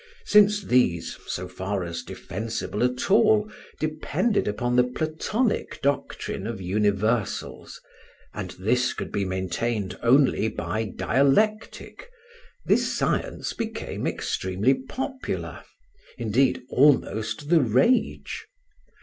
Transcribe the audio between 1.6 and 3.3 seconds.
as defensible at